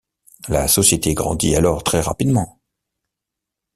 La 0.49 0.67
société 0.67 1.13
grandit 1.13 1.55
alors 1.55 1.83
très 1.83 2.01
rapidement. 2.01 2.59